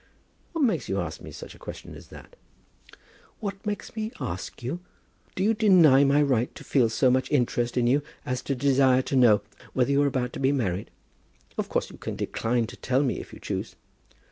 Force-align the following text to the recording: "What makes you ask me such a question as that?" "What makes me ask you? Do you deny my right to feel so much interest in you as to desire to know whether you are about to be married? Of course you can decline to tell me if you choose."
"What 0.53 0.63
makes 0.63 0.89
you 0.89 0.99
ask 0.99 1.21
me 1.21 1.29
such 1.29 1.53
a 1.53 1.59
question 1.59 1.93
as 1.93 2.07
that?" 2.07 2.35
"What 3.39 3.63
makes 3.67 3.95
me 3.95 4.11
ask 4.19 4.63
you? 4.63 4.79
Do 5.35 5.43
you 5.43 5.53
deny 5.53 6.03
my 6.03 6.23
right 6.23 6.55
to 6.55 6.63
feel 6.63 6.89
so 6.89 7.11
much 7.11 7.29
interest 7.29 7.77
in 7.77 7.85
you 7.85 8.01
as 8.25 8.41
to 8.41 8.55
desire 8.55 9.03
to 9.03 9.15
know 9.15 9.43
whether 9.73 9.91
you 9.91 10.01
are 10.01 10.07
about 10.07 10.33
to 10.33 10.39
be 10.39 10.51
married? 10.51 10.89
Of 11.55 11.69
course 11.69 11.91
you 11.91 11.97
can 11.99 12.15
decline 12.15 12.65
to 12.65 12.77
tell 12.77 13.03
me 13.03 13.19
if 13.19 13.31
you 13.31 13.39
choose." 13.39 13.75